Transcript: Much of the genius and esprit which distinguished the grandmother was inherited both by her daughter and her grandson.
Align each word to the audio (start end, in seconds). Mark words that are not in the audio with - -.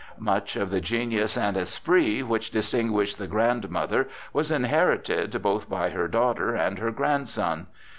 Much 0.17 0.55
of 0.55 0.71
the 0.71 0.81
genius 0.81 1.37
and 1.37 1.55
esprit 1.55 2.23
which 2.23 2.49
distinguished 2.49 3.19
the 3.19 3.27
grandmother 3.27 4.07
was 4.33 4.49
inherited 4.49 5.39
both 5.43 5.69
by 5.69 5.91
her 5.91 6.07
daughter 6.07 6.55
and 6.55 6.79
her 6.79 6.89
grandson. 6.89 7.67